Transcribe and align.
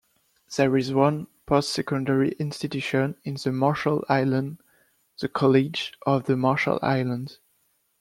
There 0.57 0.75
is 0.77 0.95
one 0.95 1.27
post-secondary 1.45 2.31
institution 2.39 3.17
in 3.23 3.35
the 3.35 3.51
Marshall 3.51 4.03
Islands-the 4.09 5.29
College 5.29 5.93
of 6.07 6.23
the 6.23 6.35
Marshall 6.35 6.79
Islands. 6.81 7.37